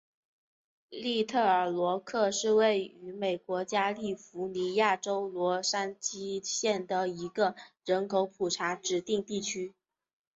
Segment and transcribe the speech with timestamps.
[0.89, 9.75] 利特尔罗克是位于美国加利福尼亚州洛杉矶县的一个人口普查指定地区。